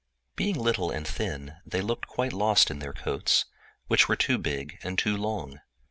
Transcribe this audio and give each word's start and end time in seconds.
They 0.37 0.53
were 0.53 0.63
both 0.63 0.75
small 0.77 0.89
and 0.89 1.07
thin, 1.07 1.57
and 1.71 1.83
looked 1.83 2.07
quite 2.07 2.33
lost 2.33 2.71
in 2.71 2.79
their 2.79 2.91
coats, 2.91 3.45
which 3.85 4.09
were 4.09 4.15
too 4.15 4.39
big 4.39 4.79
and 4.81 4.97
too 4.97 5.15
long. 5.15 5.59